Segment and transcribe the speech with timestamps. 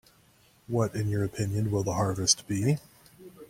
[0.65, 2.79] What, in your opinion, will the harvest be?